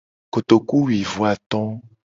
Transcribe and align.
Kotoku 0.33 0.75
wi 0.87 0.99
vo 1.11 1.21
ato. 1.31 1.61